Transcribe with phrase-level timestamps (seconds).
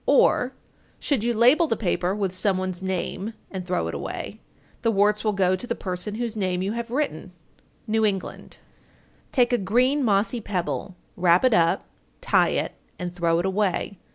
[0.07, 0.53] Or,
[0.99, 4.41] should you label the paper with some one's name and throw it away,
[4.81, 7.33] the warts will go to the person whose name you have written.
[7.85, 8.57] New England.
[9.29, 9.31] 908.
[9.31, 11.85] Take a green, mossy pebble, wrap it up,
[12.19, 13.99] tie it, and throw it away.